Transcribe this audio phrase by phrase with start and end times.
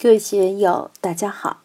[0.00, 1.62] 各位学友，大家好！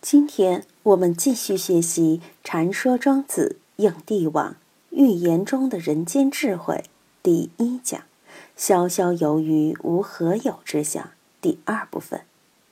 [0.00, 4.56] 今天我们继续学习《禅说庄子应帝王
[4.88, 6.76] 寓言中的人间智慧》
[7.22, 8.00] 第一讲
[8.56, 11.10] “潇潇游鱼无何有之想”
[11.42, 12.22] 第二部分。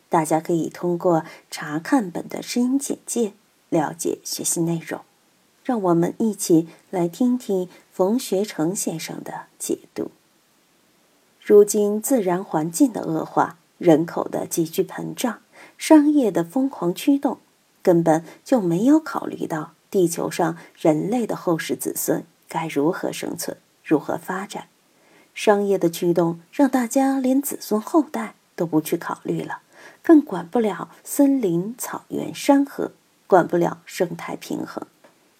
[0.08, 3.34] 大家可以通过查看本的声音简介
[3.68, 5.02] 了解学习内容。
[5.62, 10.10] 让我们一起来听听冯学成先生的解读。
[11.44, 13.58] 如今自然环境的恶化。
[13.82, 15.40] 人口的急剧膨胀，
[15.76, 17.38] 商业的疯狂驱动，
[17.82, 24.68] 根本就没有考虑到地球上人类的后世子孙该如何生存、如何发展。
[25.34, 29.62] 商业的驱动让大家连子孙后代都不去考虑了，
[30.00, 32.92] 更管不了森林、草原、山河，
[33.26, 34.86] 管不了生态平衡。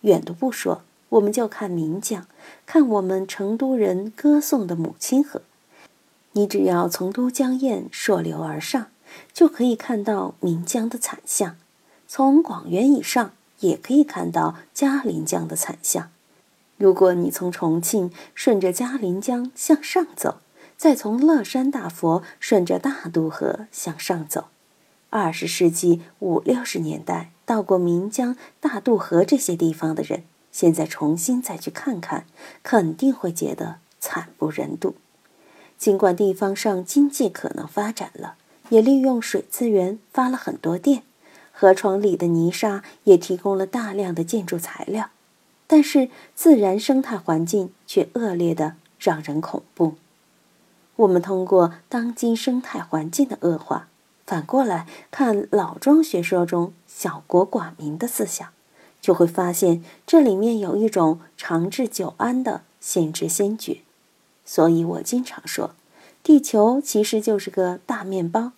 [0.01, 2.27] 远的不说，我们就看岷江，
[2.67, 5.43] 看我们成都人歌颂的母亲河。
[6.33, 8.87] 你只要从都江堰溯流而上，
[9.33, 11.57] 就可以看到岷江的惨象；
[12.09, 16.11] 从广元以上，也可以看到嘉陵江的惨象。
[16.79, 20.39] 如果你从重庆顺着嘉陵江向上走，
[20.77, 24.47] 再从乐山大佛顺着大渡河向上走，
[25.11, 32.25] 二十世纪五六十年代到过岷江、大渡河这些地方的人，现在重新再去看看，
[32.62, 34.97] 肯定会觉得惨不忍睹。
[35.83, 38.36] 尽管地方上经济可能发展了，
[38.69, 41.02] 也利用水资源发了很多电，
[41.50, 45.10] 河床里的泥沙也提供了大量的建筑材料，
[45.66, 49.94] 但是自然生态环境却恶劣的让人恐怖。
[50.94, 53.88] 我们通过当今生态环境的恶化，
[54.25, 58.50] 反过来看老庄学说中“小国寡民”的思想，
[59.00, 63.78] 就会发现这里面有一种长治久安的先知先觉。
[64.45, 65.75] 所以我经常说，
[66.23, 68.53] 地球其实就是个大面包，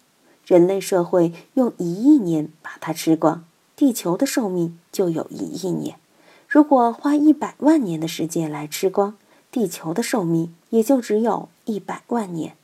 [0.46, 3.44] 人类社会用一亿年把它吃光，
[3.76, 5.96] 地球的寿命就有一亿年。
[6.48, 9.16] 如果花一百万年的时间来吃光，
[9.50, 12.56] 地球的寿命也就只有一百万年。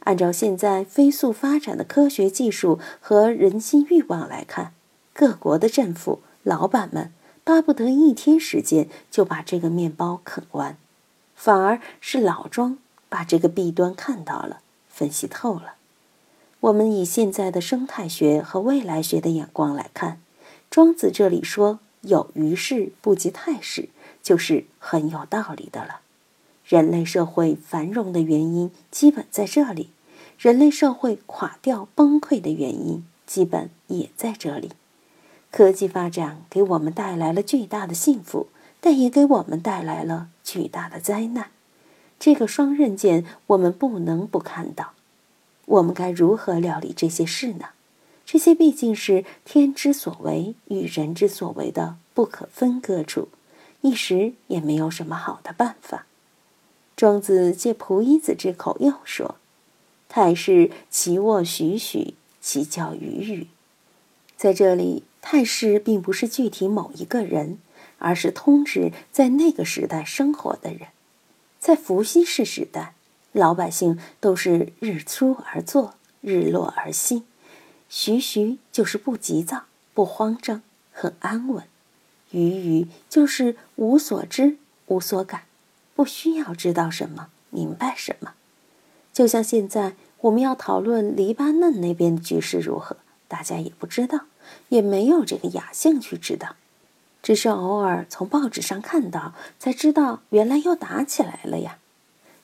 [0.00, 4.72] 按照现在飞速发展的科学技术和人心欲望来看，
[5.12, 7.10] 各国的政府、老板们
[7.42, 10.76] 巴不得一天时间就把这个面包啃完。
[11.34, 12.78] 反而是老庄
[13.08, 15.74] 把这个弊端看到了，分析透了。
[16.60, 20.18] 我们以现在的生态学和未来学的眼光来看，
[20.70, 23.90] 庄子这里说“有余事不及太史”，
[24.22, 26.00] 就是很有道理的了。
[26.64, 29.90] 人类社会繁荣的原因基本在这里，
[30.38, 34.70] 人类社会垮掉崩溃的原因基本也在这里。
[35.50, 38.48] 科技发展给我们带来了巨大的幸福。
[38.84, 41.50] 但也给我们带来了巨大的灾难，
[42.20, 44.92] 这个双刃剑我们不能不看到。
[45.64, 47.68] 我们该如何料理这些事呢？
[48.26, 53.28] 这些毕竟是天之所为与人之所为的不可分割处，
[53.80, 56.04] 一时也没有什么好的办法。
[56.94, 59.36] 庄子借仆衣子之口又说
[60.10, 62.12] ：“太师其卧栩栩，
[62.42, 63.46] 其教鱼鱼。”
[64.36, 67.56] 在这里，太师并不是具体某一个人。
[67.98, 70.88] 而是通知在那个时代生活的人，
[71.58, 72.94] 在伏羲氏时代，
[73.32, 77.24] 老百姓都是日出而作，日落而息，
[77.88, 80.62] 徐徐就是不急躁、不慌张，
[80.92, 81.62] 很安稳；
[82.30, 85.42] 鱼鱼就是无所知、无所感，
[85.94, 88.34] 不需要知道什么、明白什么。
[89.12, 92.96] 就像现在我们要讨论黎巴嫩那边的局势如何，
[93.28, 94.26] 大家也不知道，
[94.68, 96.56] 也没有这个雅兴去知道。
[97.24, 101.78] 只是偶尔从报纸上看到，才知道原来又打起来了呀！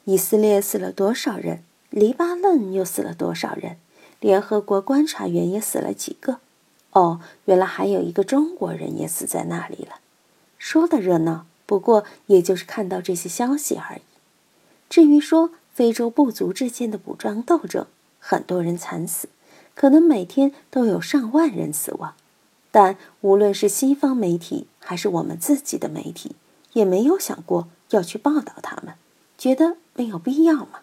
[0.05, 1.63] 以色列死了多少人？
[1.91, 3.77] 黎巴嫩又死了多少人？
[4.21, 6.39] 联合国观察员也死了几个？
[6.93, 9.97] 哦，原来还有一个中国人也死在那里了。
[10.57, 14.01] 说的热闹，不过也就是看到这些消息而已。
[14.89, 17.85] 至于说非洲部族之间的武装斗争，
[18.19, 19.29] 很多人惨死，
[19.75, 22.15] 可能每天都有上万人死亡。
[22.73, 26.35] 但无论是西方媒体还是我们自己的媒体，
[26.73, 28.94] 也没有想过要去报道他们，
[29.38, 30.81] 觉得没有必要嘛。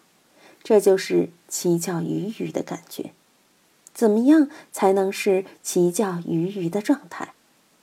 [0.62, 3.12] 这就是奇教鱼鱼的感觉。
[3.92, 7.34] 怎么样才能是奇教鱼鱼的状态？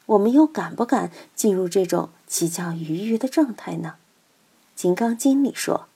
[0.07, 3.95] 我们又敢不敢进入这种奇教鱼鱼的状态呢？
[4.79, 5.87] 《金刚经》里说：“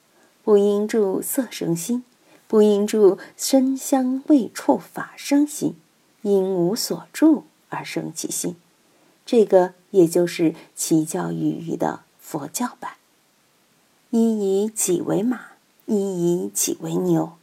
[0.44, 2.04] 不应住色生心，
[2.48, 5.76] 不应住声香味触法生心，
[6.24, 8.56] 因无所住。”而生其心，
[9.32, 12.94] 这个也就是其教育语的佛教版。
[14.10, 15.52] 一以己为马，
[15.86, 17.34] 一以己为牛。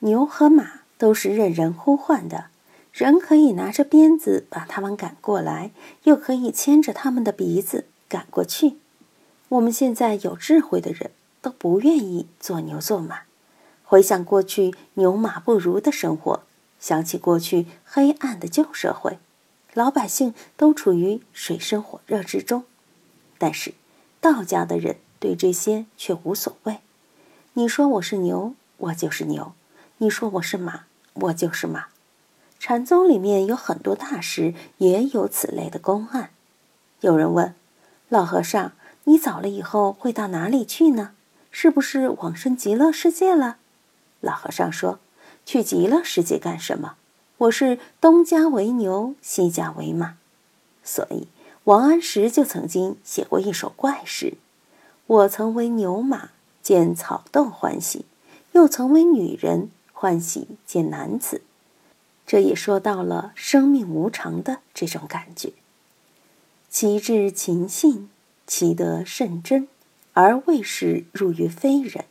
[0.00, 2.48] 牛和马都是任人呼唤的
[2.92, 5.70] 人可以拿着鞭子把他们赶过来，
[6.02, 8.76] 又可以牵着他们的鼻子赶过去。
[9.48, 11.10] 我们现在有智慧的人
[11.40, 13.20] 都不愿意做牛做马。
[13.82, 16.42] 回想过去牛马不如的生活，
[16.78, 19.18] 想起过去黑暗的旧社会，
[19.78, 22.64] 老百姓都处于水深火热之中。
[23.38, 23.74] 但是，
[24.20, 26.78] 道家的人对这些却无所谓。
[27.52, 29.52] 你说我是牛，我就是牛；
[29.98, 31.86] 你说我是马，我就是马。
[32.58, 36.30] 禅宗里面有很多大师也有此类的公案。
[37.02, 37.54] 有人问
[38.08, 38.72] 老和尚
[39.06, 41.12] ：“你走了以后会到哪里去呢？
[41.52, 43.58] 是不是往生极乐世界了？”
[44.18, 44.98] 老和尚说
[45.46, 46.96] ：“去极乐世界干什么？
[47.38, 50.16] 我是东家为牛，西家为马。”
[50.82, 51.28] 所以
[51.64, 54.34] 王安石就曾经写过一首怪诗
[55.06, 56.30] ：“我曾为牛马，
[56.62, 58.04] 见草豆欢喜；
[58.52, 61.42] 又曾为女人，欢喜见男子。”
[62.26, 65.52] 这也说到了生命无常的这种感觉。
[66.68, 68.10] 其志勤信，
[68.46, 69.68] 其德甚真，
[70.12, 72.04] 而未始入于非人。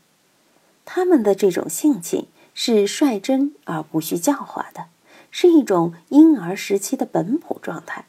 [0.86, 4.86] 他们的这种性情是率真而无需教化的，
[5.32, 8.06] 是一种婴儿时期的本朴状态。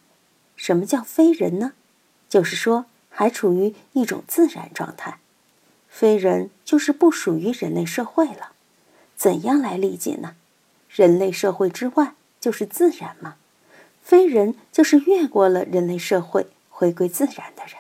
[0.56, 1.73] 什么叫非人呢？
[2.29, 5.19] 就是说还处于一种自然状态。
[5.88, 8.53] 非人就是不属于人类社会了。
[9.17, 10.37] 怎样来理解呢？
[10.88, 13.37] 人类社会之外就是自然吗？
[14.03, 17.76] 非人就是越过了人类社会，回归自然的人。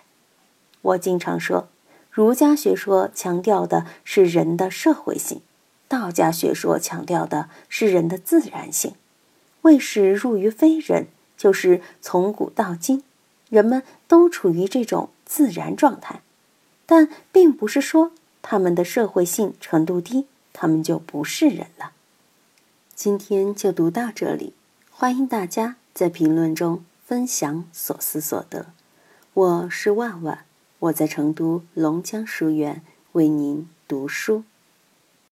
[0.82, 1.68] 我经常说。
[2.10, 5.40] 儒家学说强调的是人的社会性，
[5.86, 8.94] 道家学说强调的是人的自然性。
[9.62, 11.06] 为使入于非人，
[11.36, 13.02] 就是从古到今，
[13.48, 16.22] 人们都处于这种自然状态，
[16.86, 18.12] 但并不是说
[18.42, 21.92] 他们的社会性程度低，他们就不是人了。
[22.94, 24.52] 今天就读到这里，
[24.90, 28.66] 欢迎大家在评论中分享所思所得。
[29.34, 30.44] 我是万万。
[30.80, 32.82] 我在成都龙江书院
[33.12, 34.44] 为您读书。